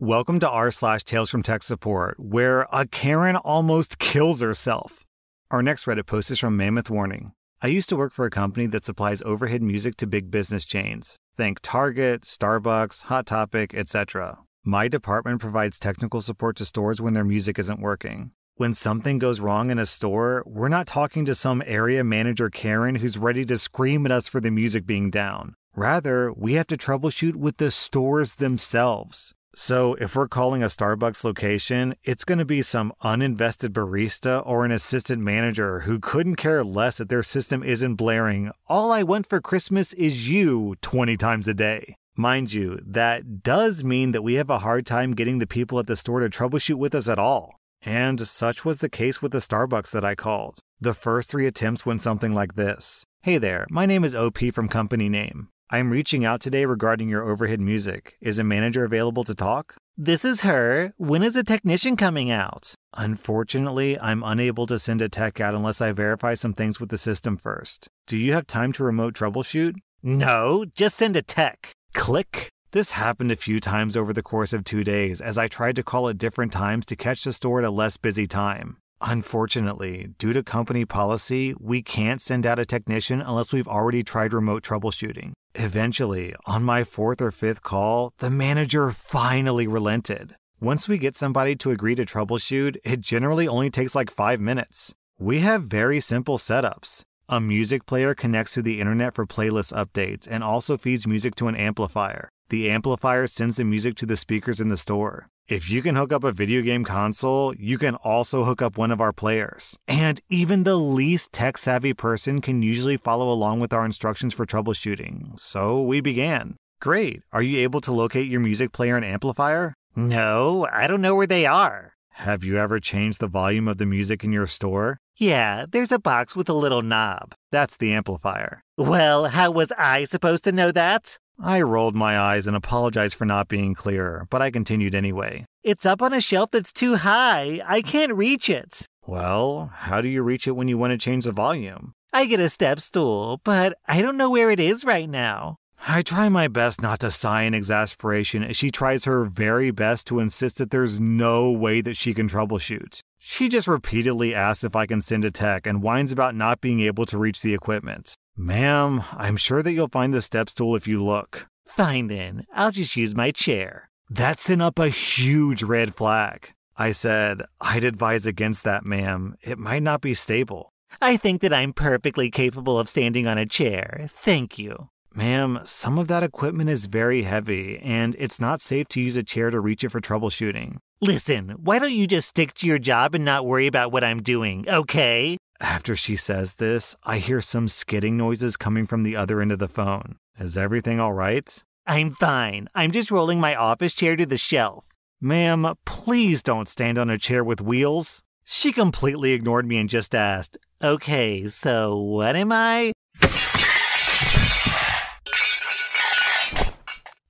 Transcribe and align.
Welcome 0.00 0.38
to 0.38 0.48
r 0.48 0.70
slash 0.70 1.02
Tales 1.02 1.28
from 1.28 1.42
Tech 1.42 1.64
Support, 1.64 2.20
where 2.20 2.68
a 2.72 2.86
Karen 2.86 3.34
almost 3.34 3.98
kills 3.98 4.40
herself. 4.40 5.04
Our 5.50 5.60
next 5.60 5.86
Reddit 5.86 6.06
post 6.06 6.30
is 6.30 6.38
from 6.38 6.56
Mammoth 6.56 6.88
Warning. 6.88 7.32
I 7.60 7.66
used 7.66 7.88
to 7.88 7.96
work 7.96 8.12
for 8.12 8.24
a 8.24 8.30
company 8.30 8.66
that 8.66 8.84
supplies 8.84 9.22
overhead 9.22 9.60
music 9.60 9.96
to 9.96 10.06
big 10.06 10.30
business 10.30 10.64
chains. 10.64 11.18
Think 11.36 11.58
Target, 11.62 12.22
Starbucks, 12.22 13.06
Hot 13.06 13.26
Topic, 13.26 13.74
etc. 13.74 14.38
My 14.62 14.86
department 14.86 15.40
provides 15.40 15.80
technical 15.80 16.20
support 16.20 16.54
to 16.58 16.64
stores 16.64 17.00
when 17.00 17.14
their 17.14 17.24
music 17.24 17.58
isn't 17.58 17.80
working. 17.80 18.30
When 18.54 18.74
something 18.74 19.18
goes 19.18 19.40
wrong 19.40 19.68
in 19.68 19.80
a 19.80 19.86
store, 19.86 20.44
we're 20.46 20.68
not 20.68 20.86
talking 20.86 21.24
to 21.24 21.34
some 21.34 21.60
area 21.66 22.04
manager 22.04 22.50
Karen 22.50 22.94
who's 22.94 23.18
ready 23.18 23.44
to 23.46 23.58
scream 23.58 24.06
at 24.06 24.12
us 24.12 24.28
for 24.28 24.40
the 24.40 24.52
music 24.52 24.86
being 24.86 25.10
down. 25.10 25.56
Rather, 25.74 26.32
we 26.32 26.52
have 26.52 26.68
to 26.68 26.76
troubleshoot 26.76 27.34
with 27.34 27.56
the 27.56 27.72
stores 27.72 28.36
themselves. 28.36 29.34
So, 29.60 29.94
if 29.94 30.14
we're 30.14 30.28
calling 30.28 30.62
a 30.62 30.66
Starbucks 30.66 31.24
location, 31.24 31.96
it's 32.04 32.22
going 32.22 32.38
to 32.38 32.44
be 32.44 32.62
some 32.62 32.92
uninvested 33.02 33.70
barista 33.70 34.40
or 34.46 34.64
an 34.64 34.70
assistant 34.70 35.20
manager 35.20 35.80
who 35.80 35.98
couldn't 35.98 36.36
care 36.36 36.62
less 36.62 36.98
that 36.98 37.08
their 37.08 37.24
system 37.24 37.64
isn't 37.64 37.96
blaring, 37.96 38.52
All 38.68 38.92
I 38.92 39.02
want 39.02 39.26
for 39.26 39.40
Christmas 39.40 39.92
is 39.94 40.28
you 40.28 40.76
20 40.82 41.16
times 41.16 41.48
a 41.48 41.54
day. 41.54 41.96
Mind 42.14 42.52
you, 42.52 42.78
that 42.86 43.42
does 43.42 43.82
mean 43.82 44.12
that 44.12 44.22
we 44.22 44.34
have 44.34 44.48
a 44.48 44.60
hard 44.60 44.86
time 44.86 45.16
getting 45.16 45.40
the 45.40 45.46
people 45.48 45.80
at 45.80 45.88
the 45.88 45.96
store 45.96 46.20
to 46.20 46.30
troubleshoot 46.30 46.76
with 46.76 46.94
us 46.94 47.08
at 47.08 47.18
all. 47.18 47.56
And 47.82 48.28
such 48.28 48.64
was 48.64 48.78
the 48.78 48.88
case 48.88 49.20
with 49.20 49.32
the 49.32 49.38
Starbucks 49.38 49.90
that 49.90 50.04
I 50.04 50.14
called. 50.14 50.60
The 50.80 50.94
first 50.94 51.30
three 51.30 51.48
attempts 51.48 51.84
went 51.84 52.00
something 52.00 52.32
like 52.32 52.54
this 52.54 53.04
Hey 53.22 53.38
there, 53.38 53.66
my 53.70 53.86
name 53.86 54.04
is 54.04 54.14
OP 54.14 54.38
from 54.52 54.68
Company 54.68 55.08
Name. 55.08 55.48
I'm 55.70 55.90
reaching 55.90 56.24
out 56.24 56.40
today 56.40 56.64
regarding 56.64 57.10
your 57.10 57.28
overhead 57.28 57.60
music. 57.60 58.16
Is 58.22 58.38
a 58.38 58.44
manager 58.44 58.84
available 58.84 59.22
to 59.24 59.34
talk? 59.34 59.76
This 59.98 60.24
is 60.24 60.40
her. 60.40 60.94
When 60.96 61.22
is 61.22 61.36
a 61.36 61.44
technician 61.44 61.94
coming 61.94 62.30
out? 62.30 62.72
Unfortunately, 62.94 63.98
I'm 64.00 64.22
unable 64.22 64.64
to 64.64 64.78
send 64.78 65.02
a 65.02 65.10
tech 65.10 65.42
out 65.42 65.54
unless 65.54 65.82
I 65.82 65.92
verify 65.92 66.32
some 66.32 66.54
things 66.54 66.80
with 66.80 66.88
the 66.88 66.96
system 66.96 67.36
first. 67.36 67.86
Do 68.06 68.16
you 68.16 68.32
have 68.32 68.46
time 68.46 68.72
to 68.74 68.84
remote 68.84 69.12
troubleshoot? 69.12 69.74
No, 70.02 70.64
just 70.74 70.96
send 70.96 71.16
a 71.16 71.22
tech. 71.22 71.72
Click. 71.92 72.48
This 72.70 72.92
happened 72.92 73.30
a 73.30 73.36
few 73.36 73.60
times 73.60 73.94
over 73.94 74.14
the 74.14 74.22
course 74.22 74.54
of 74.54 74.64
two 74.64 74.84
days 74.84 75.20
as 75.20 75.36
I 75.36 75.48
tried 75.48 75.76
to 75.76 75.82
call 75.82 76.08
at 76.08 76.16
different 76.16 76.50
times 76.52 76.86
to 76.86 76.96
catch 76.96 77.24
the 77.24 77.32
store 77.34 77.58
at 77.58 77.66
a 77.66 77.70
less 77.70 77.98
busy 77.98 78.26
time. 78.26 78.78
Unfortunately, 79.02 80.14
due 80.18 80.32
to 80.32 80.42
company 80.42 80.86
policy, 80.86 81.54
we 81.60 81.82
can't 81.82 82.22
send 82.22 82.46
out 82.46 82.58
a 82.58 82.64
technician 82.64 83.20
unless 83.20 83.52
we've 83.52 83.68
already 83.68 84.02
tried 84.02 84.32
remote 84.32 84.62
troubleshooting. 84.62 85.32
Eventually, 85.60 86.36
on 86.46 86.62
my 86.62 86.84
fourth 86.84 87.20
or 87.20 87.32
fifth 87.32 87.64
call, 87.64 88.12
the 88.18 88.30
manager 88.30 88.92
finally 88.92 89.66
relented. 89.66 90.36
Once 90.60 90.86
we 90.86 90.98
get 90.98 91.16
somebody 91.16 91.56
to 91.56 91.72
agree 91.72 91.96
to 91.96 92.06
troubleshoot, 92.06 92.76
it 92.84 93.00
generally 93.00 93.48
only 93.48 93.68
takes 93.68 93.96
like 93.96 94.08
five 94.08 94.40
minutes. 94.40 94.94
We 95.18 95.40
have 95.40 95.64
very 95.64 95.98
simple 95.98 96.38
setups. 96.38 97.02
A 97.28 97.40
music 97.40 97.86
player 97.86 98.14
connects 98.14 98.54
to 98.54 98.62
the 98.62 98.80
internet 98.80 99.14
for 99.14 99.26
playlist 99.26 99.72
updates 99.74 100.28
and 100.30 100.44
also 100.44 100.76
feeds 100.78 101.08
music 101.08 101.34
to 101.34 101.48
an 101.48 101.56
amplifier. 101.56 102.30
The 102.50 102.70
amplifier 102.70 103.26
sends 103.26 103.56
the 103.56 103.64
music 103.64 103.94
to 103.96 104.06
the 104.06 104.16
speakers 104.16 104.58
in 104.58 104.70
the 104.70 104.78
store. 104.78 105.28
If 105.48 105.68
you 105.68 105.82
can 105.82 105.96
hook 105.96 106.14
up 106.14 106.24
a 106.24 106.32
video 106.32 106.62
game 106.62 106.82
console, 106.82 107.54
you 107.56 107.76
can 107.76 107.94
also 107.96 108.44
hook 108.44 108.62
up 108.62 108.78
one 108.78 108.90
of 108.90 109.02
our 109.02 109.12
players. 109.12 109.76
And 109.86 110.18
even 110.30 110.64
the 110.64 110.76
least 110.76 111.32
tech 111.32 111.58
savvy 111.58 111.92
person 111.92 112.40
can 112.40 112.62
usually 112.62 112.96
follow 112.96 113.30
along 113.30 113.60
with 113.60 113.74
our 113.74 113.84
instructions 113.84 114.32
for 114.32 114.46
troubleshooting. 114.46 115.38
So 115.38 115.82
we 115.82 116.00
began. 116.00 116.56
Great. 116.80 117.22
Are 117.34 117.42
you 117.42 117.58
able 117.58 117.82
to 117.82 117.92
locate 117.92 118.28
your 118.28 118.40
music 118.40 118.72
player 118.72 118.96
and 118.96 119.04
amplifier? 119.04 119.74
No, 119.94 120.66
I 120.72 120.86
don't 120.86 121.02
know 121.02 121.14
where 121.14 121.26
they 121.26 121.44
are. 121.44 121.92
Have 122.12 122.44
you 122.44 122.56
ever 122.56 122.80
changed 122.80 123.20
the 123.20 123.28
volume 123.28 123.68
of 123.68 123.76
the 123.76 123.86
music 123.86 124.24
in 124.24 124.32
your 124.32 124.46
store? 124.46 124.98
Yeah, 125.16 125.66
there's 125.68 125.92
a 125.92 125.98
box 125.98 126.34
with 126.34 126.48
a 126.48 126.54
little 126.54 126.82
knob. 126.82 127.34
That's 127.52 127.76
the 127.76 127.92
amplifier. 127.92 128.62
Well, 128.76 129.26
how 129.26 129.50
was 129.50 129.70
I 129.76 130.04
supposed 130.04 130.44
to 130.44 130.52
know 130.52 130.72
that? 130.72 131.18
I 131.40 131.60
rolled 131.60 131.94
my 131.94 132.18
eyes 132.18 132.48
and 132.48 132.56
apologized 132.56 133.14
for 133.14 133.24
not 133.24 133.46
being 133.46 133.72
clear, 133.72 134.26
but 134.28 134.42
I 134.42 134.50
continued 134.50 134.94
anyway. 134.94 135.44
It's 135.62 135.86
up 135.86 136.02
on 136.02 136.12
a 136.12 136.20
shelf 136.20 136.50
that's 136.50 136.72
too 136.72 136.96
high. 136.96 137.60
I 137.64 137.80
can't 137.80 138.14
reach 138.14 138.50
it. 138.50 138.86
Well, 139.06 139.70
how 139.72 140.00
do 140.00 140.08
you 140.08 140.22
reach 140.22 140.48
it 140.48 140.56
when 140.56 140.66
you 140.66 140.76
want 140.76 140.90
to 140.90 140.98
change 140.98 141.24
the 141.24 141.32
volume? 141.32 141.92
I 142.12 142.26
get 142.26 142.40
a 142.40 142.48
step 142.48 142.80
stool, 142.80 143.40
but 143.44 143.78
I 143.86 144.02
don't 144.02 144.16
know 144.16 144.30
where 144.30 144.50
it 144.50 144.58
is 144.58 144.84
right 144.84 145.08
now. 145.08 145.58
I 145.86 146.02
try 146.02 146.28
my 146.28 146.48
best 146.48 146.82
not 146.82 146.98
to 147.00 147.10
sigh 147.10 147.42
in 147.42 147.54
exasperation 147.54 148.42
as 148.42 148.56
she 148.56 148.70
tries 148.70 149.04
her 149.04 149.24
very 149.24 149.70
best 149.70 150.08
to 150.08 150.18
insist 150.18 150.58
that 150.58 150.72
there's 150.72 151.00
no 151.00 151.52
way 151.52 151.80
that 151.82 151.96
she 151.96 152.14
can 152.14 152.28
troubleshoot. 152.28 153.00
She 153.18 153.48
just 153.48 153.68
repeatedly 153.68 154.34
asks 154.34 154.64
if 154.64 154.74
I 154.74 154.86
can 154.86 155.00
send 155.00 155.24
a 155.24 155.30
tech 155.30 155.66
and 155.66 155.82
whines 155.82 156.10
about 156.10 156.34
not 156.34 156.60
being 156.60 156.80
able 156.80 157.06
to 157.06 157.18
reach 157.18 157.42
the 157.42 157.54
equipment. 157.54 158.14
Ma'am, 158.40 159.02
I'm 159.12 159.36
sure 159.36 159.64
that 159.64 159.72
you'll 159.72 159.88
find 159.88 160.14
the 160.14 160.22
step 160.22 160.48
stool 160.48 160.76
if 160.76 160.86
you 160.86 161.02
look. 161.02 161.48
Fine 161.66 162.06
then, 162.06 162.46
I'll 162.54 162.70
just 162.70 162.94
use 162.94 163.12
my 163.12 163.32
chair. 163.32 163.90
That 164.08 164.38
sent 164.38 164.62
up 164.62 164.78
a 164.78 164.88
huge 164.88 165.64
red 165.64 165.96
flag. 165.96 166.52
I 166.76 166.92
said, 166.92 167.42
I'd 167.60 167.82
advise 167.82 168.26
against 168.26 168.62
that, 168.62 168.84
ma'am. 168.86 169.34
It 169.42 169.58
might 169.58 169.82
not 169.82 170.00
be 170.00 170.14
stable. 170.14 170.72
I 171.02 171.16
think 171.16 171.40
that 171.40 171.52
I'm 171.52 171.72
perfectly 171.72 172.30
capable 172.30 172.78
of 172.78 172.88
standing 172.88 173.26
on 173.26 173.38
a 173.38 173.44
chair. 173.44 174.08
Thank 174.12 174.56
you. 174.56 174.88
Ma'am, 175.12 175.58
some 175.64 175.98
of 175.98 176.06
that 176.06 176.22
equipment 176.22 176.70
is 176.70 176.86
very 176.86 177.22
heavy, 177.22 177.80
and 177.82 178.14
it's 178.20 178.38
not 178.38 178.60
safe 178.60 178.86
to 178.90 179.00
use 179.00 179.16
a 179.16 179.24
chair 179.24 179.50
to 179.50 179.58
reach 179.58 179.82
it 179.82 179.88
for 179.88 180.00
troubleshooting. 180.00 180.76
Listen, 181.00 181.56
why 181.58 181.80
don't 181.80 181.92
you 181.92 182.06
just 182.06 182.28
stick 182.28 182.54
to 182.54 182.68
your 182.68 182.78
job 182.78 183.16
and 183.16 183.24
not 183.24 183.46
worry 183.46 183.66
about 183.66 183.90
what 183.90 184.04
I'm 184.04 184.22
doing, 184.22 184.68
okay? 184.68 185.36
After 185.60 185.96
she 185.96 186.14
says 186.14 186.54
this, 186.56 186.94
I 187.02 187.18
hear 187.18 187.40
some 187.40 187.66
skidding 187.66 188.16
noises 188.16 188.56
coming 188.56 188.86
from 188.86 189.02
the 189.02 189.16
other 189.16 189.40
end 189.40 189.50
of 189.50 189.58
the 189.58 189.66
phone. 189.68 190.16
Is 190.38 190.56
everything 190.56 191.00
all 191.00 191.12
right? 191.12 191.64
I'm 191.84 192.12
fine. 192.12 192.68
I'm 192.76 192.92
just 192.92 193.10
rolling 193.10 193.40
my 193.40 193.56
office 193.56 193.92
chair 193.92 194.14
to 194.14 194.24
the 194.24 194.38
shelf. 194.38 194.86
Ma'am, 195.20 195.74
please 195.84 196.44
don't 196.44 196.68
stand 196.68 196.96
on 196.96 197.10
a 197.10 197.18
chair 197.18 197.42
with 197.42 197.60
wheels. 197.60 198.22
She 198.44 198.70
completely 198.70 199.32
ignored 199.32 199.66
me 199.66 199.78
and 199.78 199.90
just 199.90 200.14
asked, 200.14 200.58
Okay, 200.82 201.48
so 201.48 201.96
what 201.96 202.36
am 202.36 202.52
I? 202.52 202.92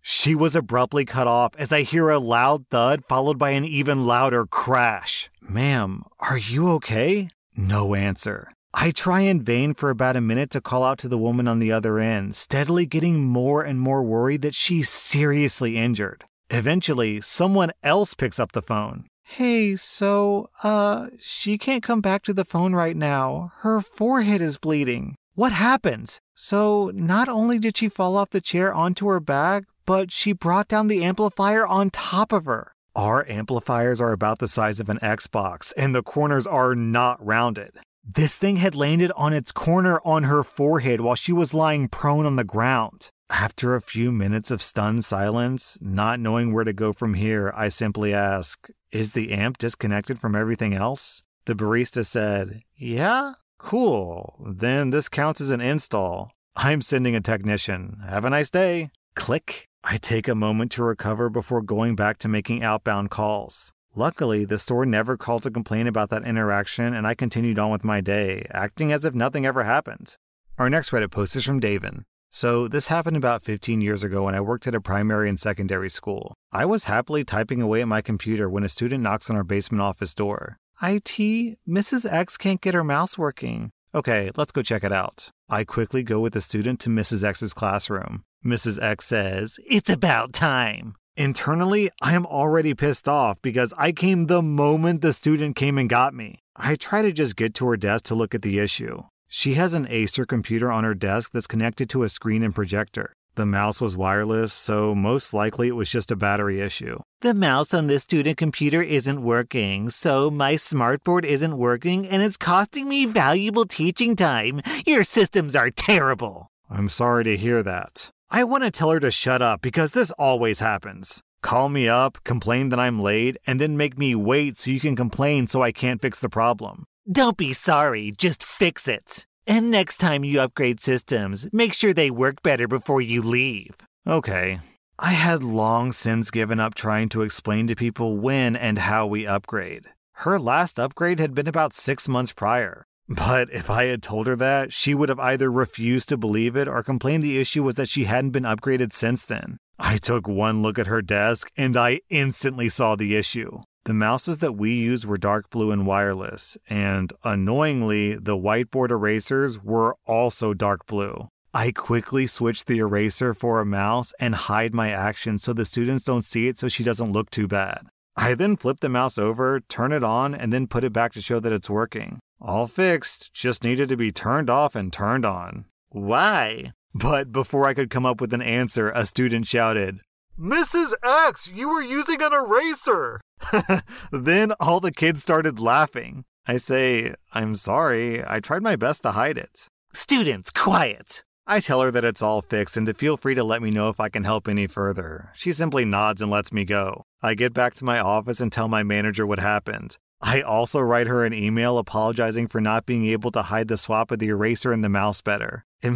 She 0.02 0.34
was 0.34 0.54
abruptly 0.54 1.06
cut 1.06 1.26
off 1.26 1.54
as 1.56 1.72
I 1.72 1.82
hear 1.82 2.10
a 2.10 2.18
loud 2.18 2.66
thud 2.68 3.04
followed 3.08 3.38
by 3.38 3.50
an 3.50 3.64
even 3.64 4.04
louder 4.04 4.44
crash. 4.44 5.30
Ma'am, 5.40 6.02
are 6.18 6.36
you 6.36 6.70
okay? 6.72 7.30
No 7.58 7.96
answer. 7.96 8.52
I 8.72 8.92
try 8.92 9.22
in 9.22 9.42
vain 9.42 9.74
for 9.74 9.90
about 9.90 10.14
a 10.14 10.20
minute 10.20 10.48
to 10.50 10.60
call 10.60 10.84
out 10.84 10.96
to 10.98 11.08
the 11.08 11.18
woman 11.18 11.48
on 11.48 11.58
the 11.58 11.72
other 11.72 11.98
end, 11.98 12.36
steadily 12.36 12.86
getting 12.86 13.24
more 13.24 13.64
and 13.64 13.80
more 13.80 14.04
worried 14.04 14.42
that 14.42 14.54
she's 14.54 14.88
seriously 14.88 15.76
injured. 15.76 16.24
Eventually, 16.50 17.20
someone 17.20 17.72
else 17.82 18.14
picks 18.14 18.38
up 18.38 18.52
the 18.52 18.62
phone. 18.62 19.06
Hey, 19.24 19.74
so, 19.74 20.50
uh, 20.62 21.08
she 21.18 21.58
can't 21.58 21.82
come 21.82 22.00
back 22.00 22.22
to 22.22 22.32
the 22.32 22.44
phone 22.44 22.76
right 22.76 22.96
now. 22.96 23.50
Her 23.58 23.80
forehead 23.80 24.40
is 24.40 24.56
bleeding. 24.56 25.16
What 25.34 25.50
happens? 25.50 26.20
So, 26.36 26.92
not 26.94 27.28
only 27.28 27.58
did 27.58 27.76
she 27.76 27.88
fall 27.88 28.16
off 28.16 28.30
the 28.30 28.40
chair 28.40 28.72
onto 28.72 29.08
her 29.08 29.18
back, 29.18 29.64
but 29.84 30.12
she 30.12 30.32
brought 30.32 30.68
down 30.68 30.86
the 30.86 31.02
amplifier 31.02 31.66
on 31.66 31.90
top 31.90 32.32
of 32.32 32.44
her. 32.44 32.72
Our 32.98 33.24
amplifiers 33.30 34.00
are 34.00 34.10
about 34.10 34.40
the 34.40 34.48
size 34.48 34.80
of 34.80 34.88
an 34.88 34.98
Xbox, 34.98 35.72
and 35.76 35.94
the 35.94 36.02
corners 36.02 36.48
are 36.48 36.74
not 36.74 37.24
rounded. 37.24 37.78
This 38.04 38.36
thing 38.36 38.56
had 38.56 38.74
landed 38.74 39.12
on 39.12 39.32
its 39.32 39.52
corner 39.52 40.00
on 40.04 40.24
her 40.24 40.42
forehead 40.42 41.00
while 41.00 41.14
she 41.14 41.30
was 41.30 41.54
lying 41.54 41.86
prone 41.86 42.26
on 42.26 42.34
the 42.34 42.42
ground. 42.42 43.12
After 43.30 43.76
a 43.76 43.80
few 43.80 44.10
minutes 44.10 44.50
of 44.50 44.60
stunned 44.60 45.04
silence, 45.04 45.78
not 45.80 46.18
knowing 46.18 46.52
where 46.52 46.64
to 46.64 46.72
go 46.72 46.92
from 46.92 47.14
here, 47.14 47.52
I 47.54 47.68
simply 47.68 48.12
ask, 48.12 48.68
Is 48.90 49.12
the 49.12 49.30
amp 49.30 49.58
disconnected 49.58 50.18
from 50.18 50.34
everything 50.34 50.74
else? 50.74 51.22
The 51.44 51.54
barista 51.54 52.04
said, 52.04 52.62
Yeah? 52.74 53.34
Cool. 53.58 54.44
Then 54.44 54.90
this 54.90 55.08
counts 55.08 55.40
as 55.40 55.52
an 55.52 55.60
install. 55.60 56.32
I'm 56.56 56.82
sending 56.82 57.14
a 57.14 57.20
technician. 57.20 58.02
Have 58.08 58.24
a 58.24 58.30
nice 58.30 58.50
day. 58.50 58.90
Click. 59.14 59.67
I 59.84 59.96
take 59.96 60.28
a 60.28 60.34
moment 60.34 60.72
to 60.72 60.82
recover 60.82 61.30
before 61.30 61.62
going 61.62 61.94
back 61.94 62.18
to 62.18 62.28
making 62.28 62.62
outbound 62.62 63.10
calls. 63.10 63.72
Luckily, 63.94 64.44
the 64.44 64.58
store 64.58 64.84
never 64.84 65.16
called 65.16 65.44
to 65.44 65.50
complain 65.50 65.86
about 65.86 66.10
that 66.10 66.24
interaction, 66.24 66.94
and 66.94 67.06
I 67.06 67.14
continued 67.14 67.58
on 67.58 67.70
with 67.70 67.84
my 67.84 68.00
day, 68.00 68.46
acting 68.50 68.92
as 68.92 69.04
if 69.04 69.14
nothing 69.14 69.46
ever 69.46 69.64
happened. 69.64 70.16
Our 70.58 70.68
next 70.68 70.90
Reddit 70.90 71.10
post 71.10 71.36
is 71.36 71.44
from 71.44 71.60
Davin. 71.60 72.02
So, 72.30 72.68
this 72.68 72.88
happened 72.88 73.16
about 73.16 73.44
15 73.44 73.80
years 73.80 74.04
ago 74.04 74.24
when 74.24 74.34
I 74.34 74.40
worked 74.40 74.66
at 74.66 74.74
a 74.74 74.80
primary 74.80 75.28
and 75.28 75.40
secondary 75.40 75.88
school. 75.88 76.34
I 76.52 76.66
was 76.66 76.84
happily 76.84 77.24
typing 77.24 77.62
away 77.62 77.80
at 77.80 77.88
my 77.88 78.02
computer 78.02 78.50
when 78.50 78.64
a 78.64 78.68
student 78.68 79.02
knocks 79.02 79.30
on 79.30 79.36
our 79.36 79.44
basement 79.44 79.80
office 79.80 80.14
door. 80.14 80.58
IT, 80.82 81.56
Mrs. 81.66 82.12
X 82.12 82.36
can't 82.36 82.60
get 82.60 82.74
her 82.74 82.84
mouse 82.84 83.16
working. 83.16 83.70
Okay, 83.94 84.30
let's 84.36 84.52
go 84.52 84.62
check 84.62 84.84
it 84.84 84.92
out. 84.92 85.30
I 85.48 85.64
quickly 85.64 86.02
go 86.02 86.20
with 86.20 86.34
the 86.34 86.42
student 86.42 86.78
to 86.80 86.90
Mrs. 86.90 87.24
X's 87.24 87.54
classroom. 87.54 88.24
Mrs. 88.44 88.82
X 88.82 89.04
says, 89.04 89.58
It's 89.66 89.90
about 89.90 90.32
time. 90.32 90.94
Internally, 91.16 91.90
I 92.00 92.14
am 92.14 92.24
already 92.24 92.74
pissed 92.74 93.08
off 93.08 93.42
because 93.42 93.74
I 93.76 93.90
came 93.90 94.26
the 94.26 94.42
moment 94.42 95.00
the 95.00 95.12
student 95.12 95.56
came 95.56 95.76
and 95.76 95.88
got 95.88 96.14
me. 96.14 96.38
I 96.54 96.76
try 96.76 97.02
to 97.02 97.10
just 97.10 97.34
get 97.34 97.54
to 97.54 97.66
her 97.66 97.76
desk 97.76 98.04
to 98.06 98.14
look 98.14 98.34
at 98.34 98.42
the 98.42 98.60
issue. 98.60 99.02
She 99.26 99.54
has 99.54 99.74
an 99.74 99.88
Acer 99.90 100.24
computer 100.24 100.70
on 100.70 100.84
her 100.84 100.94
desk 100.94 101.32
that's 101.32 101.48
connected 101.48 101.90
to 101.90 102.04
a 102.04 102.08
screen 102.08 102.42
and 102.42 102.54
projector. 102.54 103.12
The 103.34 103.46
mouse 103.46 103.80
was 103.80 103.96
wireless, 103.96 104.52
so 104.52 104.94
most 104.94 105.34
likely 105.34 105.68
it 105.68 105.76
was 105.76 105.90
just 105.90 106.10
a 106.10 106.16
battery 106.16 106.60
issue. 106.60 107.00
The 107.20 107.34
mouse 107.34 107.74
on 107.74 107.86
this 107.86 108.02
student 108.04 108.36
computer 108.36 108.82
isn't 108.82 109.22
working, 109.22 109.90
so 109.90 110.30
my 110.30 110.54
smartboard 110.54 111.24
isn't 111.24 111.56
working 111.56 112.06
and 112.06 112.22
it's 112.22 112.36
costing 112.36 112.88
me 112.88 113.04
valuable 113.04 113.64
teaching 113.64 114.16
time. 114.16 114.60
Your 114.86 115.04
systems 115.04 115.54
are 115.54 115.70
terrible. 115.70 116.50
I'm 116.70 116.88
sorry 116.88 117.24
to 117.24 117.36
hear 117.36 117.62
that. 117.62 118.10
I 118.30 118.44
want 118.44 118.62
to 118.64 118.70
tell 118.70 118.90
her 118.90 119.00
to 119.00 119.10
shut 119.10 119.40
up 119.40 119.62
because 119.62 119.92
this 119.92 120.10
always 120.18 120.60
happens. 120.60 121.22
Call 121.42 121.70
me 121.70 121.88
up, 121.88 122.18
complain 122.24 122.68
that 122.68 122.78
I'm 122.78 123.00
late, 123.00 123.38
and 123.46 123.58
then 123.58 123.76
make 123.76 123.96
me 123.96 124.14
wait 124.14 124.58
so 124.58 124.70
you 124.70 124.80
can 124.80 124.96
complain 124.96 125.46
so 125.46 125.62
I 125.62 125.72
can't 125.72 126.02
fix 126.02 126.20
the 126.20 126.28
problem. 126.28 126.84
Don't 127.10 127.38
be 127.38 127.54
sorry, 127.54 128.12
just 128.16 128.44
fix 128.44 128.86
it. 128.86 129.24
And 129.46 129.70
next 129.70 129.96
time 129.96 130.24
you 130.24 130.42
upgrade 130.42 130.78
systems, 130.78 131.48
make 131.52 131.72
sure 131.72 131.94
they 131.94 132.10
work 132.10 132.42
better 132.42 132.68
before 132.68 133.00
you 133.00 133.22
leave. 133.22 133.74
Okay. 134.06 134.60
I 134.98 135.12
had 135.12 135.42
long 135.42 135.92
since 135.92 136.30
given 136.30 136.60
up 136.60 136.74
trying 136.74 137.08
to 137.10 137.22
explain 137.22 137.66
to 137.68 137.74
people 137.74 138.18
when 138.18 138.56
and 138.56 138.78
how 138.78 139.06
we 139.06 139.26
upgrade. 139.26 139.84
Her 140.12 140.38
last 140.38 140.78
upgrade 140.78 141.18
had 141.18 141.34
been 141.34 141.48
about 141.48 141.72
six 141.72 142.08
months 142.08 142.32
prior. 142.32 142.84
But 143.08 143.48
if 143.50 143.70
I 143.70 143.84
had 143.84 144.02
told 144.02 144.26
her 144.26 144.36
that, 144.36 144.72
she 144.72 144.94
would 144.94 145.08
have 145.08 145.18
either 145.18 145.50
refused 145.50 146.10
to 146.10 146.18
believe 146.18 146.56
it 146.56 146.68
or 146.68 146.82
complained 146.82 147.24
the 147.24 147.38
issue 147.38 147.62
was 147.62 147.76
that 147.76 147.88
she 147.88 148.04
hadn't 148.04 148.32
been 148.32 148.42
upgraded 148.42 148.92
since 148.92 149.24
then. 149.24 149.58
I 149.78 149.96
took 149.96 150.28
one 150.28 150.60
look 150.60 150.78
at 150.78 150.88
her 150.88 151.00
desk 151.00 151.50
and 151.56 151.76
I 151.76 152.00
instantly 152.10 152.68
saw 152.68 152.96
the 152.96 153.16
issue. 153.16 153.60
The 153.84 153.94
mouses 153.94 154.40
that 154.40 154.56
we 154.56 154.74
used 154.74 155.06
were 155.06 155.16
dark 155.16 155.48
blue 155.48 155.70
and 155.70 155.86
wireless, 155.86 156.58
and 156.68 157.10
annoyingly, 157.24 158.16
the 158.16 158.36
whiteboard 158.36 158.90
erasers 158.90 159.58
were 159.62 159.96
also 160.04 160.52
dark 160.52 160.84
blue. 160.86 161.28
I 161.54 161.72
quickly 161.72 162.26
switched 162.26 162.66
the 162.66 162.80
eraser 162.80 163.32
for 163.32 163.60
a 163.60 163.64
mouse 163.64 164.12
and 164.20 164.34
hide 164.34 164.74
my 164.74 164.90
action 164.90 165.38
so 165.38 165.54
the 165.54 165.64
students 165.64 166.04
don't 166.04 166.20
see 166.20 166.48
it 166.48 166.58
so 166.58 166.68
she 166.68 166.84
doesn't 166.84 167.12
look 167.12 167.30
too 167.30 167.48
bad. 167.48 167.86
I 168.14 168.34
then 168.34 168.56
flip 168.56 168.80
the 168.80 168.90
mouse 168.90 169.16
over, 169.16 169.60
turn 169.60 169.92
it 169.92 170.04
on, 170.04 170.34
and 170.34 170.52
then 170.52 170.66
put 170.66 170.84
it 170.84 170.92
back 170.92 171.14
to 171.14 171.22
show 171.22 171.40
that 171.40 171.52
it's 171.52 171.70
working. 171.70 172.18
All 172.40 172.68
fixed, 172.68 173.32
just 173.34 173.64
needed 173.64 173.88
to 173.88 173.96
be 173.96 174.12
turned 174.12 174.48
off 174.48 174.74
and 174.74 174.92
turned 174.92 175.24
on. 175.24 175.64
Why? 175.90 176.72
But 176.94 177.32
before 177.32 177.66
I 177.66 177.74
could 177.74 177.90
come 177.90 178.06
up 178.06 178.20
with 178.20 178.32
an 178.32 178.42
answer, 178.42 178.90
a 178.94 179.06
student 179.06 179.46
shouted, 179.46 180.00
Mrs. 180.38 180.92
X, 181.02 181.50
you 181.52 181.68
were 181.68 181.82
using 181.82 182.22
an 182.22 182.32
eraser! 182.32 183.20
then 184.12 184.52
all 184.60 184.78
the 184.78 184.92
kids 184.92 185.20
started 185.20 185.58
laughing. 185.58 186.24
I 186.46 186.58
say, 186.58 187.14
I'm 187.32 187.56
sorry, 187.56 188.24
I 188.24 188.38
tried 188.38 188.62
my 188.62 188.76
best 188.76 189.02
to 189.02 189.10
hide 189.12 189.36
it. 189.36 189.68
Students, 189.92 190.52
quiet! 190.52 191.24
I 191.44 191.58
tell 191.58 191.80
her 191.80 191.90
that 191.90 192.04
it's 192.04 192.22
all 192.22 192.40
fixed 192.40 192.76
and 192.76 192.86
to 192.86 192.94
feel 192.94 193.16
free 193.16 193.34
to 193.34 193.42
let 193.42 193.62
me 193.62 193.70
know 193.70 193.88
if 193.88 193.98
I 193.98 194.10
can 194.10 194.24
help 194.24 194.46
any 194.46 194.66
further. 194.66 195.30
She 195.34 195.52
simply 195.52 195.84
nods 195.84 196.22
and 196.22 196.30
lets 196.30 196.52
me 196.52 196.64
go. 196.64 197.02
I 197.20 197.34
get 197.34 197.52
back 197.52 197.74
to 197.74 197.84
my 197.84 197.98
office 197.98 198.40
and 198.40 198.52
tell 198.52 198.68
my 198.68 198.82
manager 198.82 199.26
what 199.26 199.40
happened. 199.40 199.96
I 200.20 200.42
also 200.42 200.80
write 200.80 201.06
her 201.06 201.24
an 201.24 201.32
email 201.32 201.78
apologizing 201.78 202.48
for 202.48 202.60
not 202.60 202.86
being 202.86 203.06
able 203.06 203.30
to 203.32 203.42
hide 203.42 203.68
the 203.68 203.76
swap 203.76 204.10
of 204.10 204.18
the 204.18 204.28
eraser 204.28 204.72
and 204.72 204.82
the 204.82 204.88
mouse 204.88 205.20
better. 205.20 205.64
It, 205.80 205.94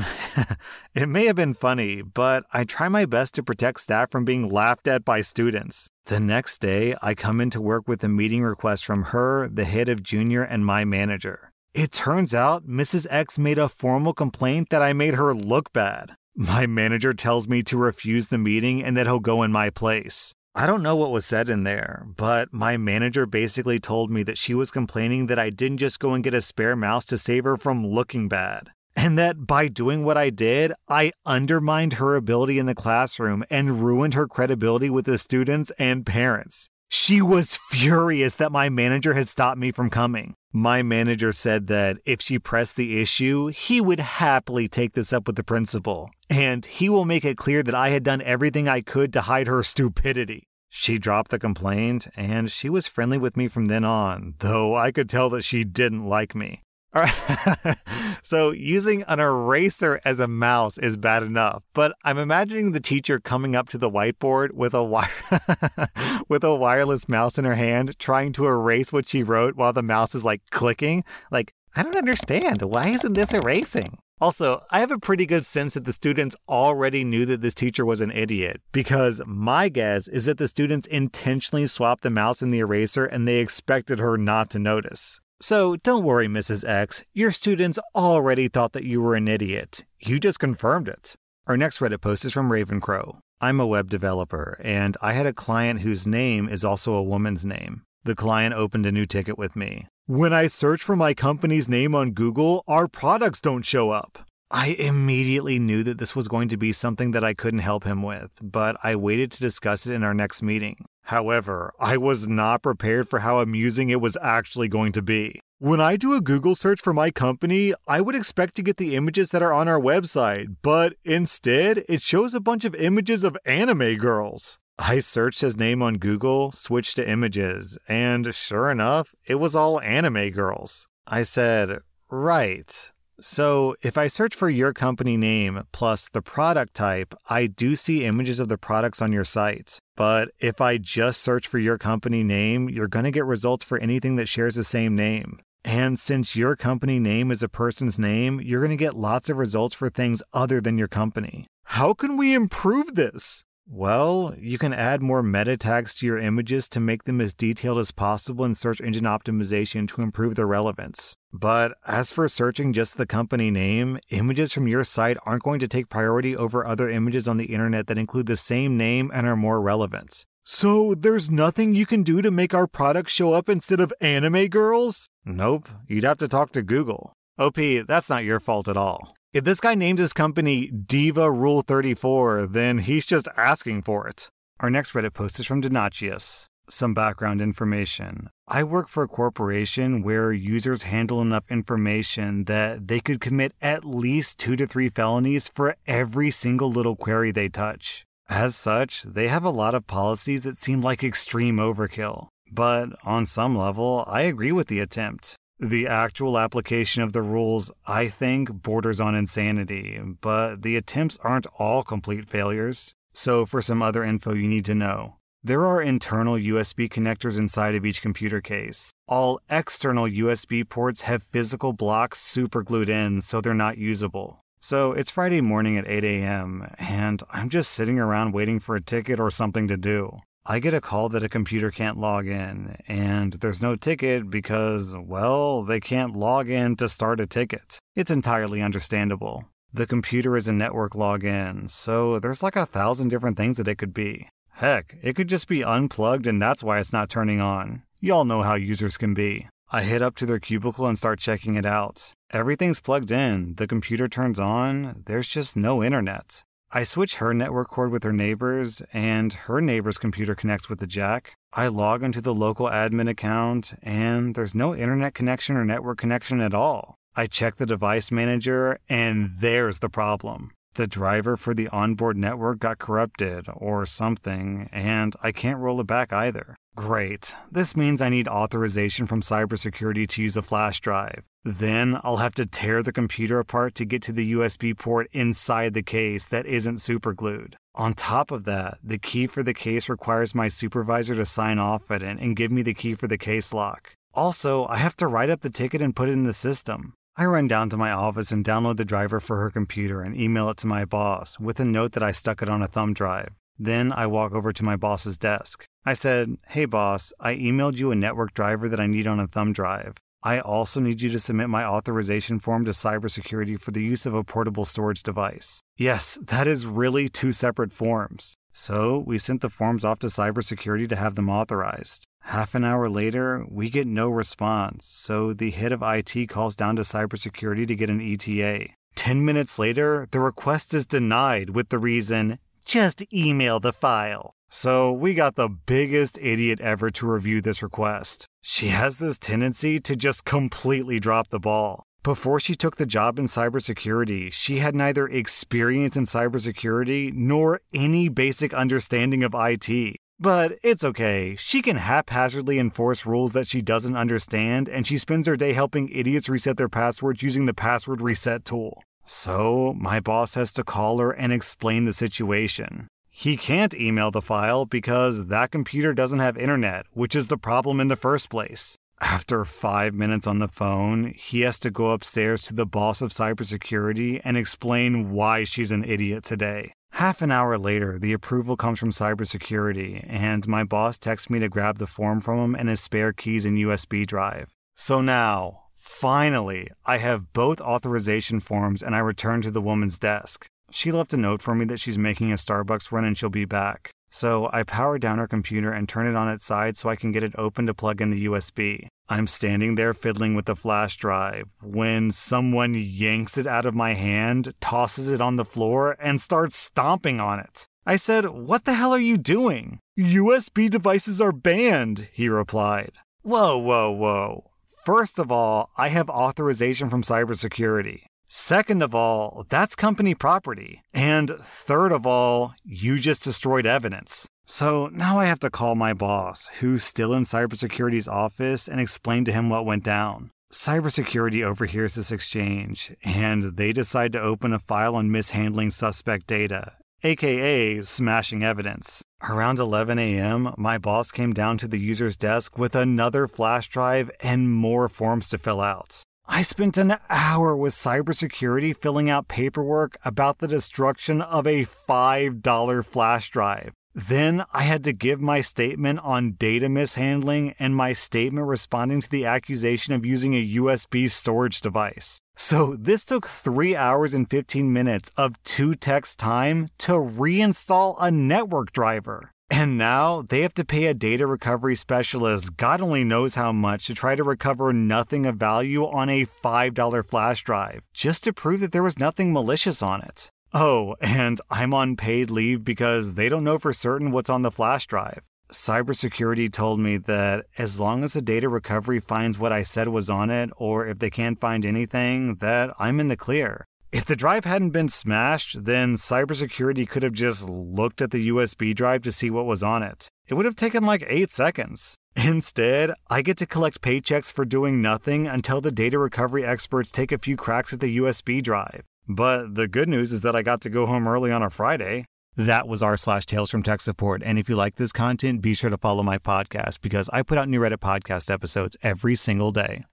it 0.94 1.08
may 1.08 1.26
have 1.26 1.36
been 1.36 1.54
funny, 1.54 2.02
but 2.02 2.44
I 2.52 2.64
try 2.64 2.88
my 2.88 3.04
best 3.04 3.34
to 3.34 3.42
protect 3.42 3.80
staff 3.80 4.10
from 4.10 4.24
being 4.24 4.48
laughed 4.48 4.86
at 4.86 5.04
by 5.04 5.22
students. 5.22 5.88
The 6.06 6.20
next 6.20 6.60
day, 6.60 6.94
I 7.02 7.14
come 7.14 7.40
into 7.40 7.60
work 7.60 7.88
with 7.88 8.04
a 8.04 8.08
meeting 8.08 8.42
request 8.42 8.84
from 8.84 9.04
her, 9.04 9.48
the 9.48 9.64
head 9.64 9.88
of 9.88 10.02
junior, 10.02 10.42
and 10.42 10.64
my 10.64 10.84
manager. 10.84 11.52
It 11.74 11.90
turns 11.90 12.34
out 12.34 12.66
Mrs. 12.66 13.06
X 13.10 13.38
made 13.38 13.58
a 13.58 13.68
formal 13.68 14.12
complaint 14.12 14.68
that 14.70 14.82
I 14.82 14.92
made 14.92 15.14
her 15.14 15.34
look 15.34 15.72
bad. 15.72 16.12
My 16.34 16.66
manager 16.66 17.12
tells 17.12 17.48
me 17.48 17.62
to 17.64 17.76
refuse 17.76 18.28
the 18.28 18.38
meeting 18.38 18.82
and 18.84 18.96
that 18.96 19.06
he'll 19.06 19.20
go 19.20 19.42
in 19.42 19.52
my 19.52 19.70
place. 19.70 20.32
I 20.54 20.66
don't 20.66 20.82
know 20.82 20.96
what 20.96 21.10
was 21.10 21.24
said 21.24 21.48
in 21.48 21.62
there, 21.62 22.04
but 22.14 22.52
my 22.52 22.76
manager 22.76 23.24
basically 23.24 23.78
told 23.78 24.10
me 24.10 24.22
that 24.24 24.36
she 24.36 24.52
was 24.52 24.70
complaining 24.70 25.26
that 25.28 25.38
I 25.38 25.48
didn't 25.48 25.78
just 25.78 25.98
go 25.98 26.12
and 26.12 26.22
get 26.22 26.34
a 26.34 26.42
spare 26.42 26.76
mouse 26.76 27.06
to 27.06 27.16
save 27.16 27.44
her 27.44 27.56
from 27.56 27.86
looking 27.86 28.28
bad. 28.28 28.68
And 28.94 29.18
that 29.18 29.46
by 29.46 29.68
doing 29.68 30.04
what 30.04 30.18
I 30.18 30.28
did, 30.28 30.74
I 30.88 31.12
undermined 31.24 31.94
her 31.94 32.16
ability 32.16 32.58
in 32.58 32.66
the 32.66 32.74
classroom 32.74 33.44
and 33.48 33.82
ruined 33.82 34.12
her 34.12 34.28
credibility 34.28 34.90
with 34.90 35.06
the 35.06 35.16
students 35.16 35.72
and 35.78 36.04
parents. 36.04 36.68
She 36.94 37.22
was 37.22 37.58
furious 37.70 38.36
that 38.36 38.52
my 38.52 38.68
manager 38.68 39.14
had 39.14 39.26
stopped 39.26 39.56
me 39.56 39.72
from 39.72 39.88
coming. 39.88 40.34
My 40.52 40.82
manager 40.82 41.32
said 41.32 41.66
that 41.68 41.96
if 42.04 42.20
she 42.20 42.38
pressed 42.38 42.76
the 42.76 43.00
issue, 43.00 43.46
he 43.46 43.80
would 43.80 43.98
happily 43.98 44.68
take 44.68 44.92
this 44.92 45.10
up 45.10 45.26
with 45.26 45.36
the 45.36 45.42
principal, 45.42 46.10
and 46.28 46.66
he 46.66 46.90
will 46.90 47.06
make 47.06 47.24
it 47.24 47.38
clear 47.38 47.62
that 47.62 47.74
I 47.74 47.88
had 47.88 48.02
done 48.02 48.20
everything 48.20 48.68
I 48.68 48.82
could 48.82 49.10
to 49.14 49.22
hide 49.22 49.46
her 49.46 49.62
stupidity. 49.62 50.48
She 50.68 50.98
dropped 50.98 51.30
the 51.30 51.38
complaint, 51.38 52.08
and 52.14 52.50
she 52.50 52.68
was 52.68 52.86
friendly 52.86 53.16
with 53.16 53.38
me 53.38 53.48
from 53.48 53.64
then 53.64 53.84
on, 53.84 54.34
though 54.40 54.76
I 54.76 54.92
could 54.92 55.08
tell 55.08 55.30
that 55.30 55.44
she 55.44 55.64
didn't 55.64 56.04
like 56.04 56.34
me. 56.34 56.60
All 56.94 57.02
right. 57.02 57.76
so 58.22 58.50
using 58.50 59.02
an 59.08 59.18
eraser 59.18 60.00
as 60.04 60.20
a 60.20 60.28
mouse 60.28 60.76
is 60.78 60.96
bad 60.96 61.22
enough, 61.22 61.62
but 61.72 61.94
I'm 62.04 62.18
imagining 62.18 62.72
the 62.72 62.80
teacher 62.80 63.18
coming 63.18 63.56
up 63.56 63.68
to 63.70 63.78
the 63.78 63.90
whiteboard 63.90 64.52
with 64.52 64.74
a 64.74 64.82
wire 64.82 65.08
with 66.28 66.44
a 66.44 66.54
wireless 66.54 67.08
mouse 67.08 67.38
in 67.38 67.44
her 67.44 67.54
hand, 67.54 67.98
trying 67.98 68.32
to 68.34 68.46
erase 68.46 68.92
what 68.92 69.08
she 69.08 69.22
wrote 69.22 69.56
while 69.56 69.72
the 69.72 69.82
mouse 69.82 70.14
is 70.14 70.24
like 70.24 70.42
clicking. 70.50 71.02
Like, 71.30 71.54
I 71.74 71.82
don't 71.82 71.96
understand. 71.96 72.60
Why 72.60 72.88
isn't 72.88 73.14
this 73.14 73.32
erasing? 73.32 73.98
Also, 74.20 74.62
I 74.70 74.78
have 74.80 74.92
a 74.92 75.00
pretty 75.00 75.26
good 75.26 75.44
sense 75.44 75.74
that 75.74 75.84
the 75.84 75.92
students 75.92 76.36
already 76.48 77.02
knew 77.02 77.26
that 77.26 77.40
this 77.40 77.54
teacher 77.54 77.84
was 77.84 78.00
an 78.00 78.12
idiot 78.12 78.60
because 78.70 79.20
my 79.26 79.68
guess 79.68 80.06
is 80.06 80.26
that 80.26 80.38
the 80.38 80.46
students 80.46 80.86
intentionally 80.86 81.66
swapped 81.66 82.04
the 82.04 82.10
mouse 82.10 82.40
and 82.40 82.54
the 82.54 82.60
eraser 82.60 83.04
and 83.04 83.26
they 83.26 83.38
expected 83.38 83.98
her 83.98 84.16
not 84.16 84.48
to 84.50 84.60
notice. 84.60 85.20
So 85.42 85.74
don't 85.74 86.04
worry, 86.04 86.28
Mrs. 86.28 86.64
X. 86.64 87.02
Your 87.14 87.32
students 87.32 87.76
already 87.96 88.46
thought 88.46 88.74
that 88.74 88.84
you 88.84 89.02
were 89.02 89.16
an 89.16 89.26
idiot. 89.26 89.84
You 89.98 90.20
just 90.20 90.38
confirmed 90.38 90.88
it. 90.88 91.16
Our 91.48 91.56
next 91.56 91.80
Reddit 91.80 92.00
post 92.00 92.24
is 92.24 92.32
from 92.32 92.48
Ravencrow. 92.48 93.18
I'm 93.40 93.58
a 93.58 93.66
web 93.66 93.90
developer, 93.90 94.60
and 94.62 94.96
I 95.02 95.14
had 95.14 95.26
a 95.26 95.32
client 95.32 95.80
whose 95.80 96.06
name 96.06 96.48
is 96.48 96.64
also 96.64 96.94
a 96.94 97.02
woman's 97.02 97.44
name. 97.44 97.82
The 98.04 98.14
client 98.14 98.54
opened 98.54 98.86
a 98.86 98.92
new 98.92 99.04
ticket 99.04 99.36
with 99.36 99.56
me. 99.56 99.88
When 100.06 100.32
I 100.32 100.46
search 100.46 100.80
for 100.80 100.94
my 100.94 101.12
company's 101.12 101.68
name 101.68 101.92
on 101.92 102.12
Google, 102.12 102.62
our 102.68 102.86
products 102.86 103.40
don't 103.40 103.66
show 103.66 103.90
up. 103.90 104.20
I 104.48 104.76
immediately 104.78 105.58
knew 105.58 105.82
that 105.82 105.98
this 105.98 106.14
was 106.14 106.28
going 106.28 106.50
to 106.50 106.56
be 106.56 106.70
something 106.70 107.10
that 107.10 107.24
I 107.24 107.34
couldn't 107.34 107.60
help 107.60 107.82
him 107.82 108.04
with, 108.04 108.30
but 108.40 108.76
I 108.84 108.94
waited 108.94 109.32
to 109.32 109.40
discuss 109.40 109.88
it 109.88 109.92
in 109.92 110.04
our 110.04 110.14
next 110.14 110.40
meeting. 110.40 110.84
However, 111.12 111.74
I 111.78 111.98
was 111.98 112.26
not 112.26 112.62
prepared 112.62 113.06
for 113.10 113.18
how 113.18 113.40
amusing 113.40 113.90
it 113.90 114.00
was 114.00 114.16
actually 114.22 114.68
going 114.68 114.92
to 114.92 115.02
be. 115.02 115.42
When 115.58 115.78
I 115.78 115.96
do 115.96 116.14
a 116.14 116.22
Google 116.22 116.54
search 116.54 116.80
for 116.80 116.94
my 116.94 117.10
company, 117.10 117.74
I 117.86 118.00
would 118.00 118.14
expect 118.14 118.56
to 118.56 118.62
get 118.62 118.78
the 118.78 118.96
images 118.96 119.30
that 119.30 119.42
are 119.42 119.52
on 119.52 119.68
our 119.68 119.78
website, 119.78 120.56
but 120.62 120.94
instead, 121.04 121.84
it 121.86 122.00
shows 122.00 122.32
a 122.32 122.40
bunch 122.40 122.64
of 122.64 122.74
images 122.74 123.24
of 123.24 123.36
anime 123.44 123.96
girls. 123.98 124.58
I 124.78 125.00
searched 125.00 125.42
his 125.42 125.54
name 125.54 125.82
on 125.82 125.98
Google, 125.98 126.50
switched 126.50 126.96
to 126.96 127.06
images, 127.06 127.76
and 127.86 128.34
sure 128.34 128.70
enough, 128.70 129.14
it 129.26 129.34
was 129.34 129.54
all 129.54 129.82
anime 129.82 130.30
girls. 130.30 130.88
I 131.06 131.24
said, 131.24 131.80
Right. 132.10 132.90
So, 133.24 133.76
if 133.82 133.96
I 133.96 134.08
search 134.08 134.34
for 134.34 134.50
your 134.50 134.72
company 134.72 135.16
name 135.16 135.62
plus 135.70 136.08
the 136.08 136.20
product 136.20 136.74
type, 136.74 137.14
I 137.30 137.46
do 137.46 137.76
see 137.76 138.04
images 138.04 138.40
of 138.40 138.48
the 138.48 138.58
products 138.58 139.00
on 139.00 139.12
your 139.12 139.24
site. 139.24 139.78
But 139.94 140.30
if 140.40 140.60
I 140.60 140.76
just 140.76 141.22
search 141.22 141.46
for 141.46 141.60
your 141.60 141.78
company 141.78 142.24
name, 142.24 142.68
you're 142.68 142.88
going 142.88 143.04
to 143.04 143.12
get 143.12 143.24
results 143.24 143.62
for 143.62 143.78
anything 143.78 144.16
that 144.16 144.28
shares 144.28 144.56
the 144.56 144.64
same 144.64 144.96
name. 144.96 145.38
And 145.64 146.00
since 146.00 146.34
your 146.34 146.56
company 146.56 146.98
name 146.98 147.30
is 147.30 147.44
a 147.44 147.48
person's 147.48 147.96
name, 147.96 148.40
you're 148.40 148.60
going 148.60 148.76
to 148.76 148.84
get 148.84 148.96
lots 148.96 149.30
of 149.30 149.36
results 149.36 149.76
for 149.76 149.88
things 149.88 150.24
other 150.32 150.60
than 150.60 150.76
your 150.76 150.88
company. 150.88 151.46
How 151.66 151.94
can 151.94 152.16
we 152.16 152.34
improve 152.34 152.96
this? 152.96 153.44
Well, 153.66 154.34
you 154.38 154.58
can 154.58 154.72
add 154.72 155.02
more 155.02 155.22
meta 155.22 155.56
tags 155.56 155.94
to 155.96 156.06
your 156.06 156.18
images 156.18 156.68
to 156.70 156.80
make 156.80 157.04
them 157.04 157.20
as 157.20 157.32
detailed 157.32 157.78
as 157.78 157.90
possible 157.90 158.44
in 158.44 158.54
search 158.54 158.80
engine 158.80 159.04
optimization 159.04 159.88
to 159.88 160.02
improve 160.02 160.34
their 160.34 160.46
relevance. 160.46 161.16
But 161.32 161.72
as 161.86 162.10
for 162.10 162.28
searching 162.28 162.72
just 162.72 162.96
the 162.96 163.06
company 163.06 163.50
name, 163.50 163.98
images 164.10 164.52
from 164.52 164.68
your 164.68 164.84
site 164.84 165.16
aren't 165.24 165.44
going 165.44 165.60
to 165.60 165.68
take 165.68 165.88
priority 165.88 166.36
over 166.36 166.66
other 166.66 166.90
images 166.90 167.26
on 167.28 167.36
the 167.36 167.46
internet 167.46 167.86
that 167.86 167.98
include 167.98 168.26
the 168.26 168.36
same 168.36 168.76
name 168.76 169.10
and 169.14 169.26
are 169.26 169.36
more 169.36 169.60
relevant. 169.60 170.26
So, 170.44 170.94
there's 170.94 171.30
nothing 171.30 171.72
you 171.72 171.86
can 171.86 172.02
do 172.02 172.20
to 172.20 172.30
make 172.32 172.52
our 172.52 172.66
product 172.66 173.08
show 173.10 173.32
up 173.32 173.48
instead 173.48 173.78
of 173.78 173.92
anime 174.00 174.48
girls? 174.48 175.08
Nope, 175.24 175.68
you'd 175.86 176.02
have 176.02 176.18
to 176.18 176.26
talk 176.26 176.50
to 176.52 176.62
Google. 176.62 177.12
OP, 177.38 177.56
that's 177.86 178.10
not 178.10 178.24
your 178.24 178.40
fault 178.40 178.66
at 178.66 178.76
all. 178.76 179.14
If 179.32 179.44
this 179.44 179.60
guy 179.60 179.74
named 179.74 179.98
his 179.98 180.12
company 180.12 180.66
Diva 180.66 181.30
Rule 181.30 181.62
34, 181.62 182.48
then 182.48 182.80
he's 182.80 183.06
just 183.06 183.28
asking 183.34 183.80
for 183.80 184.06
it. 184.06 184.28
Our 184.60 184.68
next 184.68 184.92
Reddit 184.92 185.14
post 185.14 185.40
is 185.40 185.46
from 185.46 185.62
Donachius. 185.62 186.48
Some 186.68 186.92
background 186.92 187.40
information. 187.40 188.28
I 188.46 188.62
work 188.62 188.88
for 188.88 189.04
a 189.04 189.08
corporation 189.08 190.02
where 190.02 190.34
users 190.34 190.82
handle 190.82 191.22
enough 191.22 191.44
information 191.48 192.44
that 192.44 192.88
they 192.88 193.00
could 193.00 193.22
commit 193.22 193.54
at 193.62 193.86
least 193.86 194.38
two 194.38 194.54
to 194.56 194.66
three 194.66 194.90
felonies 194.90 195.50
for 195.54 195.76
every 195.86 196.30
single 196.30 196.70
little 196.70 196.94
query 196.94 197.30
they 197.30 197.48
touch. 197.48 198.04
As 198.28 198.54
such, 198.54 199.02
they 199.02 199.28
have 199.28 199.44
a 199.44 199.50
lot 199.50 199.74
of 199.74 199.86
policies 199.86 200.42
that 200.42 200.58
seem 200.58 200.82
like 200.82 201.02
extreme 201.02 201.56
overkill. 201.56 202.28
But 202.50 202.90
on 203.02 203.24
some 203.24 203.56
level, 203.56 204.04
I 204.06 204.22
agree 204.22 204.52
with 204.52 204.66
the 204.66 204.80
attempt. 204.80 205.36
The 205.62 205.86
actual 205.86 206.40
application 206.40 207.04
of 207.04 207.12
the 207.12 207.22
rules, 207.22 207.70
I 207.86 208.08
think, 208.08 208.50
borders 208.50 209.00
on 209.00 209.14
insanity, 209.14 209.96
but 210.20 210.62
the 210.62 210.74
attempts 210.74 211.18
aren't 211.22 211.46
all 211.56 211.84
complete 211.84 212.28
failures. 212.28 212.96
So, 213.12 213.46
for 213.46 213.62
some 213.62 213.80
other 213.80 214.02
info 214.02 214.34
you 214.34 214.48
need 214.48 214.64
to 214.64 214.74
know, 214.74 215.18
there 215.44 215.64
are 215.64 215.80
internal 215.80 216.34
USB 216.34 216.88
connectors 216.90 217.38
inside 217.38 217.76
of 217.76 217.86
each 217.86 218.02
computer 218.02 218.40
case. 218.40 218.90
All 219.06 219.38
external 219.48 220.06
USB 220.06 220.68
ports 220.68 221.02
have 221.02 221.22
physical 221.22 221.72
blocks 221.72 222.18
superglued 222.18 222.88
in 222.88 223.20
so 223.20 223.40
they're 223.40 223.54
not 223.54 223.78
usable. 223.78 224.40
So 224.58 224.90
it's 224.90 225.10
Friday 225.10 225.42
morning 225.42 225.78
at 225.78 225.86
8 225.86 226.02
a.m., 226.02 226.74
and 226.76 227.22
I'm 227.30 227.48
just 227.48 227.70
sitting 227.70 228.00
around 228.00 228.32
waiting 228.32 228.58
for 228.58 228.74
a 228.74 228.80
ticket 228.80 229.20
or 229.20 229.30
something 229.30 229.68
to 229.68 229.76
do. 229.76 230.18
I 230.44 230.58
get 230.58 230.74
a 230.74 230.80
call 230.80 231.08
that 231.10 231.22
a 231.22 231.28
computer 231.28 231.70
can't 231.70 231.98
log 231.98 232.26
in, 232.26 232.76
and 232.88 233.34
there's 233.34 233.62
no 233.62 233.76
ticket 233.76 234.28
because, 234.28 234.92
well, 234.96 235.62
they 235.62 235.78
can't 235.78 236.16
log 236.16 236.50
in 236.50 236.74
to 236.76 236.88
start 236.88 237.20
a 237.20 237.28
ticket. 237.28 237.78
It's 237.94 238.10
entirely 238.10 238.60
understandable. 238.60 239.44
The 239.72 239.86
computer 239.86 240.36
is 240.36 240.48
a 240.48 240.52
network 240.52 240.94
login, 240.94 241.70
so 241.70 242.18
there's 242.18 242.42
like 242.42 242.56
a 242.56 242.66
thousand 242.66 243.08
different 243.08 243.36
things 243.36 243.56
that 243.56 243.68
it 243.68 243.78
could 243.78 243.94
be. 243.94 244.28
Heck, 244.50 244.96
it 245.00 245.14
could 245.14 245.28
just 245.28 245.46
be 245.46 245.62
unplugged 245.62 246.26
and 246.26 246.42
that's 246.42 246.64
why 246.64 246.80
it's 246.80 246.92
not 246.92 247.08
turning 247.08 247.40
on. 247.40 247.82
Y'all 248.00 248.24
know 248.24 248.42
how 248.42 248.54
users 248.54 248.98
can 248.98 249.14
be. 249.14 249.48
I 249.70 249.82
head 249.82 250.02
up 250.02 250.16
to 250.16 250.26
their 250.26 250.40
cubicle 250.40 250.86
and 250.86 250.98
start 250.98 251.20
checking 251.20 251.54
it 251.54 251.64
out. 251.64 252.12
Everything's 252.30 252.80
plugged 252.80 253.10
in, 253.10 253.54
the 253.54 253.66
computer 253.66 254.08
turns 254.08 254.38
on, 254.38 255.04
there's 255.06 255.28
just 255.28 255.56
no 255.56 255.82
internet. 255.82 256.42
I 256.74 256.84
switch 256.84 257.16
her 257.16 257.34
network 257.34 257.68
cord 257.68 257.90
with 257.90 258.02
her 258.02 258.14
neighbor's, 258.14 258.80
and 258.94 259.30
her 259.34 259.60
neighbor's 259.60 259.98
computer 259.98 260.34
connects 260.34 260.70
with 260.70 260.78
the 260.78 260.86
jack. 260.86 261.36
I 261.52 261.68
log 261.68 262.02
into 262.02 262.22
the 262.22 262.34
local 262.34 262.66
admin 262.66 263.10
account, 263.10 263.74
and 263.82 264.34
there's 264.34 264.54
no 264.54 264.74
internet 264.74 265.12
connection 265.12 265.54
or 265.54 265.66
network 265.66 265.98
connection 265.98 266.40
at 266.40 266.54
all. 266.54 266.96
I 267.14 267.26
check 267.26 267.56
the 267.56 267.66
device 267.66 268.10
manager, 268.10 268.78
and 268.88 269.32
there's 269.38 269.80
the 269.80 269.90
problem. 269.90 270.52
The 270.74 270.86
driver 270.86 271.36
for 271.36 271.52
the 271.52 271.68
onboard 271.68 272.16
network 272.16 272.58
got 272.58 272.78
corrupted 272.78 273.46
or 273.52 273.84
something, 273.84 274.68
and 274.72 275.14
I 275.22 275.30
can't 275.32 275.58
roll 275.58 275.80
it 275.80 275.86
back 275.86 276.12
either. 276.12 276.56
Great. 276.74 277.34
This 277.50 277.76
means 277.76 278.00
I 278.00 278.08
need 278.08 278.26
authorization 278.26 279.06
from 279.06 279.20
cybersecurity 279.20 280.08
to 280.08 280.22
use 280.22 280.36
a 280.38 280.42
flash 280.42 280.80
drive. 280.80 281.24
Then 281.44 282.00
I'll 282.02 282.16
have 282.16 282.34
to 282.36 282.46
tear 282.46 282.82
the 282.82 282.92
computer 282.92 283.38
apart 283.38 283.74
to 283.74 283.84
get 283.84 284.00
to 284.02 284.12
the 284.12 284.32
USB 284.32 284.78
port 284.78 285.08
inside 285.12 285.74
the 285.74 285.82
case 285.82 286.26
that 286.28 286.46
isn't 286.46 286.80
superglued. 286.80 287.56
On 287.74 287.92
top 287.92 288.30
of 288.30 288.44
that, 288.44 288.78
the 288.82 288.98
key 288.98 289.26
for 289.26 289.42
the 289.42 289.52
case 289.52 289.88
requires 289.88 290.34
my 290.34 290.48
supervisor 290.48 291.14
to 291.14 291.26
sign 291.26 291.58
off 291.58 291.90
at 291.90 292.02
it 292.02 292.18
and 292.18 292.36
give 292.36 292.50
me 292.50 292.62
the 292.62 292.74
key 292.74 292.94
for 292.94 293.08
the 293.08 293.18
case 293.18 293.52
lock. 293.52 293.96
Also, 294.14 294.66
I 294.66 294.76
have 294.76 294.96
to 294.98 295.06
write 295.06 295.30
up 295.30 295.40
the 295.40 295.50
ticket 295.50 295.82
and 295.82 295.96
put 295.96 296.08
it 296.08 296.12
in 296.12 296.24
the 296.24 296.34
system. 296.34 296.94
I 297.14 297.26
run 297.26 297.46
down 297.46 297.68
to 297.68 297.76
my 297.76 297.90
office 297.90 298.32
and 298.32 298.42
download 298.42 298.78
the 298.78 298.86
driver 298.86 299.20
for 299.20 299.36
her 299.36 299.50
computer 299.50 300.00
and 300.00 300.18
email 300.18 300.48
it 300.48 300.56
to 300.58 300.66
my 300.66 300.86
boss 300.86 301.38
with 301.38 301.60
a 301.60 301.64
note 301.64 301.92
that 301.92 302.02
I 302.02 302.10
stuck 302.10 302.40
it 302.40 302.48
on 302.48 302.62
a 302.62 302.66
thumb 302.66 302.94
drive. 302.94 303.34
Then 303.58 303.92
I 303.92 304.06
walk 304.06 304.32
over 304.32 304.50
to 304.50 304.64
my 304.64 304.76
boss's 304.76 305.18
desk. 305.18 305.66
I 305.84 305.92
said, 305.92 306.38
Hey 306.48 306.64
boss, 306.64 307.12
I 307.20 307.34
emailed 307.34 307.78
you 307.78 307.90
a 307.90 307.94
network 307.94 308.32
driver 308.32 308.66
that 308.66 308.80
I 308.80 308.86
need 308.86 309.06
on 309.06 309.20
a 309.20 309.26
thumb 309.26 309.52
drive. 309.52 309.96
I 310.22 310.40
also 310.40 310.80
need 310.80 311.02
you 311.02 311.10
to 311.10 311.18
submit 311.18 311.50
my 311.50 311.66
authorization 311.66 312.40
form 312.40 312.64
to 312.64 312.70
cybersecurity 312.70 313.60
for 313.60 313.72
the 313.72 313.82
use 313.82 314.06
of 314.06 314.14
a 314.14 314.24
portable 314.24 314.64
storage 314.64 315.02
device. 315.02 315.60
Yes, 315.76 316.18
that 316.22 316.46
is 316.46 316.64
really 316.64 317.10
two 317.10 317.32
separate 317.32 317.72
forms. 317.72 318.36
So 318.52 319.04
we 319.06 319.18
sent 319.18 319.42
the 319.42 319.50
forms 319.50 319.84
off 319.84 319.98
to 319.98 320.06
cybersecurity 320.06 320.88
to 320.88 320.96
have 320.96 321.16
them 321.16 321.28
authorized. 321.28 322.06
Half 322.26 322.54
an 322.54 322.64
hour 322.64 322.88
later, 322.88 323.44
we 323.48 323.68
get 323.68 323.86
no 323.86 324.08
response, 324.08 324.84
so 324.84 325.32
the 325.32 325.50
head 325.50 325.72
of 325.72 325.82
IT 325.82 326.28
calls 326.28 326.56
down 326.56 326.76
to 326.76 326.82
cybersecurity 326.82 327.66
to 327.66 327.76
get 327.76 327.90
an 327.90 328.00
ETA. 328.00 328.68
Ten 328.94 329.24
minutes 329.24 329.58
later, 329.58 330.06
the 330.10 330.20
request 330.20 330.72
is 330.72 330.86
denied 330.86 331.50
with 331.50 331.68
the 331.68 331.78
reason, 331.78 332.38
just 332.64 333.02
email 333.12 333.58
the 333.58 333.72
file. 333.72 334.34
So 334.48 334.92
we 334.92 335.14
got 335.14 335.34
the 335.34 335.48
biggest 335.48 336.18
idiot 336.20 336.60
ever 336.60 336.90
to 336.90 337.06
review 337.06 337.40
this 337.40 337.62
request. 337.62 338.26
She 338.40 338.68
has 338.68 338.98
this 338.98 339.18
tendency 339.18 339.80
to 339.80 339.96
just 339.96 340.24
completely 340.24 341.00
drop 341.00 341.28
the 341.28 341.40
ball. 341.40 341.84
Before 342.02 342.40
she 342.40 342.54
took 342.54 342.76
the 342.76 342.86
job 342.86 343.18
in 343.18 343.26
cybersecurity, 343.26 344.32
she 344.32 344.58
had 344.58 344.74
neither 344.74 345.06
experience 345.06 345.96
in 345.96 346.04
cybersecurity 346.04 347.12
nor 347.14 347.60
any 347.72 348.08
basic 348.08 348.52
understanding 348.52 349.22
of 349.22 349.34
IT. 349.34 349.96
But 350.22 350.60
it's 350.62 350.84
okay. 350.84 351.34
She 351.34 351.62
can 351.62 351.78
haphazardly 351.78 352.60
enforce 352.60 353.04
rules 353.04 353.32
that 353.32 353.48
she 353.48 353.60
doesn't 353.60 353.96
understand, 353.96 354.68
and 354.68 354.86
she 354.86 354.96
spends 354.96 355.26
her 355.26 355.34
day 355.34 355.52
helping 355.52 355.88
idiots 355.88 356.28
reset 356.28 356.56
their 356.56 356.68
passwords 356.68 357.24
using 357.24 357.46
the 357.46 357.52
password 357.52 358.00
reset 358.00 358.44
tool. 358.44 358.84
So, 359.04 359.74
my 359.76 359.98
boss 359.98 360.36
has 360.36 360.52
to 360.52 360.62
call 360.62 360.98
her 360.98 361.10
and 361.10 361.32
explain 361.32 361.86
the 361.86 361.92
situation. 361.92 362.86
He 363.10 363.36
can't 363.36 363.74
email 363.74 364.12
the 364.12 364.22
file 364.22 364.64
because 364.64 365.26
that 365.26 365.50
computer 365.50 365.92
doesn't 365.92 366.20
have 366.20 366.38
internet, 366.38 366.86
which 366.92 367.16
is 367.16 367.26
the 367.26 367.36
problem 367.36 367.80
in 367.80 367.88
the 367.88 367.96
first 367.96 368.30
place. 368.30 368.76
After 369.00 369.44
five 369.44 369.92
minutes 369.92 370.28
on 370.28 370.38
the 370.38 370.46
phone, 370.46 371.14
he 371.16 371.40
has 371.40 371.58
to 371.58 371.70
go 371.72 371.90
upstairs 371.90 372.42
to 372.42 372.54
the 372.54 372.64
boss 372.64 373.02
of 373.02 373.10
cybersecurity 373.10 374.20
and 374.22 374.36
explain 374.36 375.10
why 375.10 375.42
she's 375.42 375.72
an 375.72 375.82
idiot 375.82 376.22
today. 376.22 376.74
Half 376.96 377.22
an 377.22 377.32
hour 377.32 377.56
later, 377.58 377.98
the 377.98 378.12
approval 378.12 378.56
comes 378.56 378.78
from 378.78 378.90
cybersecurity, 378.90 380.04
and 380.08 380.46
my 380.46 380.62
boss 380.62 380.98
texts 380.98 381.30
me 381.30 381.38
to 381.40 381.48
grab 381.48 381.78
the 381.78 381.86
form 381.86 382.20
from 382.20 382.38
him 382.38 382.54
and 382.54 382.68
his 382.68 382.80
spare 382.80 383.12
keys 383.12 383.46
and 383.46 383.56
USB 383.58 384.06
drive. 384.06 384.50
So 384.76 385.00
now, 385.00 385.64
finally, 385.74 386.68
I 386.84 386.98
have 386.98 387.32
both 387.32 387.60
authorization 387.62 388.40
forms 388.40 388.82
and 388.82 388.94
I 388.94 388.98
return 388.98 389.40
to 389.42 389.50
the 389.50 389.62
woman's 389.62 389.98
desk. 389.98 390.46
She 390.70 390.92
left 390.92 391.14
a 391.14 391.16
note 391.16 391.42
for 391.42 391.54
me 391.54 391.64
that 391.64 391.80
she's 391.80 391.98
making 391.98 392.30
a 392.30 392.36
Starbucks 392.36 392.92
run 392.92 393.04
and 393.04 393.16
she'll 393.16 393.30
be 393.30 393.46
back. 393.46 393.90
So 394.14 394.50
I 394.52 394.62
power 394.62 394.98
down 394.98 395.16
her 395.16 395.26
computer 395.26 395.72
and 395.72 395.88
turn 395.88 396.06
it 396.06 396.14
on 396.14 396.28
its 396.28 396.44
side 396.44 396.76
so 396.76 396.90
I 396.90 396.96
can 396.96 397.12
get 397.12 397.22
it 397.22 397.32
open 397.38 397.64
to 397.66 397.72
plug 397.72 398.02
in 398.02 398.10
the 398.10 398.26
USB. 398.26 398.88
I'm 399.08 399.26
standing 399.26 399.74
there 399.74 399.94
fiddling 399.94 400.34
with 400.34 400.44
the 400.44 400.54
flash 400.54 400.98
drive 400.98 401.48
when 401.62 402.10
someone 402.10 402.74
yanks 402.74 403.38
it 403.38 403.46
out 403.46 403.64
of 403.64 403.74
my 403.74 403.94
hand, 403.94 404.52
tosses 404.60 405.10
it 405.10 405.22
on 405.22 405.36
the 405.36 405.46
floor, 405.46 405.96
and 405.98 406.20
starts 406.20 406.56
stomping 406.56 407.20
on 407.20 407.40
it. 407.40 407.64
I 407.86 407.96
said, 407.96 408.28
What 408.28 408.66
the 408.66 408.74
hell 408.74 408.92
are 408.92 408.98
you 408.98 409.16
doing? 409.16 409.78
USB 409.98 410.70
devices 410.70 411.18
are 411.18 411.32
banned, 411.32 412.08
he 412.12 412.28
replied. 412.28 412.92
Whoa, 413.22 413.56
whoa, 413.56 413.90
whoa. 413.90 414.50
First 414.84 415.18
of 415.18 415.32
all, 415.32 415.70
I 415.78 415.88
have 415.88 416.10
authorization 416.10 416.90
from 416.90 417.02
cybersecurity. 417.02 418.02
Second 418.34 418.82
of 418.82 418.94
all, 418.94 419.44
that's 419.50 419.76
company 419.76 420.14
property. 420.14 420.80
And 420.94 421.32
third 421.38 421.92
of 421.92 422.06
all, 422.06 422.54
you 422.64 422.98
just 422.98 423.24
destroyed 423.24 423.66
evidence. 423.66 424.26
So 424.46 424.86
now 424.86 425.18
I 425.18 425.26
have 425.26 425.40
to 425.40 425.50
call 425.50 425.74
my 425.74 425.92
boss, 425.92 426.48
who's 426.60 426.82
still 426.82 427.12
in 427.12 427.24
cybersecurity's 427.24 428.08
office, 428.08 428.68
and 428.68 428.80
explain 428.80 429.26
to 429.26 429.32
him 429.32 429.50
what 429.50 429.66
went 429.66 429.84
down. 429.84 430.30
Cybersecurity 430.50 431.44
overhears 431.44 431.96
this 431.96 432.10
exchange, 432.10 432.96
and 433.04 433.58
they 433.58 433.70
decide 433.70 434.14
to 434.14 434.22
open 434.22 434.54
a 434.54 434.58
file 434.58 434.96
on 434.96 435.10
mishandling 435.10 435.68
suspect 435.68 436.26
data, 436.26 436.72
aka 437.02 437.82
smashing 437.82 438.42
evidence. 438.42 439.02
Around 439.22 439.58
11 439.58 439.98
a.m., 439.98 440.54
my 440.56 440.78
boss 440.78 441.10
came 441.10 441.34
down 441.34 441.58
to 441.58 441.68
the 441.68 441.78
user's 441.78 442.16
desk 442.16 442.56
with 442.56 442.74
another 442.74 443.28
flash 443.28 443.68
drive 443.68 444.10
and 444.20 444.50
more 444.50 444.88
forms 444.88 445.28
to 445.28 445.36
fill 445.36 445.60
out. 445.60 446.02
I 446.26 446.42
spent 446.42 446.78
an 446.78 446.96
hour 447.10 447.56
with 447.56 447.72
cybersecurity 447.72 448.76
filling 448.76 449.10
out 449.10 449.26
paperwork 449.26 449.98
about 450.04 450.38
the 450.38 450.46
destruction 450.46 451.20
of 451.20 451.46
a 451.48 451.66
$5 451.66 452.84
flash 452.84 453.28
drive. 453.28 453.72
Then 453.94 454.44
I 454.52 454.62
had 454.62 454.84
to 454.84 454.92
give 454.92 455.20
my 455.20 455.40
statement 455.40 455.98
on 456.02 456.32
data 456.32 456.68
mishandling 456.68 457.54
and 457.58 457.76
my 457.76 457.92
statement 457.92 458.46
responding 458.46 459.00
to 459.00 459.10
the 459.10 459.26
accusation 459.26 459.94
of 459.94 460.06
using 460.06 460.34
a 460.34 460.54
USB 460.56 461.10
storage 461.10 461.60
device. 461.60 462.18
So 462.36 462.76
this 462.76 463.04
took 463.04 463.26
3 463.26 463.76
hours 463.76 464.14
and 464.14 464.30
15 464.30 464.72
minutes 464.72 465.10
of 465.16 465.42
two 465.42 465.74
text 465.74 466.18
time 466.18 466.70
to 466.78 466.92
reinstall 466.92 467.96
a 468.00 468.10
network 468.10 468.72
driver. 468.72 469.32
And 469.52 469.76
now 469.76 470.22
they 470.22 470.40
have 470.40 470.54
to 470.54 470.64
pay 470.64 470.86
a 470.86 470.94
data 470.94 471.26
recovery 471.26 471.76
specialist, 471.76 472.56
God 472.56 472.80
only 472.80 473.04
knows 473.04 473.34
how 473.34 473.52
much, 473.52 473.86
to 473.86 473.92
try 473.92 474.16
to 474.16 474.24
recover 474.24 474.72
nothing 474.72 475.26
of 475.26 475.36
value 475.36 475.84
on 475.84 476.08
a 476.08 476.24
$5 476.24 477.06
flash 477.06 477.42
drive, 477.42 477.82
just 477.92 478.24
to 478.24 478.32
prove 478.32 478.60
that 478.60 478.72
there 478.72 478.82
was 478.82 478.98
nothing 478.98 479.30
malicious 479.30 479.82
on 479.82 480.00
it. 480.00 480.30
Oh, 480.54 480.96
and 481.02 481.38
I'm 481.50 481.74
on 481.74 481.96
paid 481.96 482.30
leave 482.30 482.64
because 482.64 483.12
they 483.12 483.28
don't 483.28 483.44
know 483.44 483.58
for 483.58 483.74
certain 483.74 484.10
what's 484.10 484.30
on 484.30 484.40
the 484.40 484.50
flash 484.50 484.86
drive. 484.86 485.20
Cybersecurity 485.52 486.50
told 486.50 486.80
me 486.80 486.96
that 486.96 487.44
as 487.58 487.78
long 487.78 488.04
as 488.04 488.14
the 488.14 488.22
data 488.22 488.48
recovery 488.48 489.00
finds 489.00 489.38
what 489.38 489.52
I 489.52 489.64
said 489.64 489.88
was 489.88 490.08
on 490.08 490.30
it, 490.30 490.48
or 490.56 490.86
if 490.86 490.98
they 490.98 491.10
can't 491.10 491.38
find 491.38 491.66
anything, 491.66 492.36
that 492.36 492.74
I'm 492.78 492.98
in 492.98 493.08
the 493.08 493.18
clear. 493.18 493.66
If 493.92 494.06
the 494.06 494.16
drive 494.16 494.46
hadn't 494.46 494.70
been 494.70 494.88
smashed, 494.88 495.66
then 495.66 495.96
cybersecurity 495.96 496.88
could 496.88 497.02
have 497.02 497.12
just 497.12 497.46
looked 497.46 498.00
at 498.00 498.10
the 498.10 498.28
USB 498.30 498.74
drive 498.74 499.02
to 499.02 499.12
see 499.12 499.28
what 499.28 499.44
was 499.44 499.62
on 499.62 499.82
it. 499.82 500.08
It 500.26 500.32
would 500.32 500.46
have 500.46 500.56
taken 500.56 500.82
like 500.82 501.04
8 501.06 501.30
seconds. 501.30 501.96
Instead, 502.16 502.92
I 503.10 503.20
get 503.20 503.36
to 503.36 503.46
collect 503.46 503.82
paychecks 503.82 504.32
for 504.32 504.46
doing 504.46 504.80
nothing 504.80 505.26
until 505.26 505.60
the 505.60 505.70
data 505.70 505.98
recovery 505.98 506.42
experts 506.42 506.90
take 506.90 507.12
a 507.12 507.18
few 507.18 507.36
cracks 507.36 507.74
at 507.74 507.80
the 507.80 507.98
USB 507.98 508.42
drive. 508.42 508.84
But 509.06 509.56
the 509.56 509.68
good 509.68 509.90
news 509.90 510.14
is 510.14 510.22
that 510.22 510.34
I 510.34 510.40
got 510.40 510.62
to 510.62 510.70
go 510.70 510.86
home 510.86 511.06
early 511.06 511.30
on 511.30 511.42
a 511.42 511.50
Friday. 511.50 512.06
That 512.34 512.66
was 512.66 512.82
r 512.82 512.96
slash 512.96 513.26
Tales 513.26 513.50
from 513.50 513.62
Tech 513.62 513.82
Support. 513.82 514.22
And 514.24 514.38
if 514.38 514.48
you 514.48 514.56
like 514.56 514.76
this 514.76 514.92
content, 514.92 515.42
be 515.42 515.52
sure 515.52 515.68
to 515.68 515.76
follow 515.76 516.02
my 516.02 516.16
podcast 516.16 516.80
because 516.80 517.10
I 517.12 517.20
put 517.20 517.36
out 517.36 517.46
new 517.46 517.60
Reddit 517.60 517.76
podcast 517.76 518.30
episodes 518.30 518.74
every 518.82 519.16
single 519.16 519.52
day. 519.52 519.84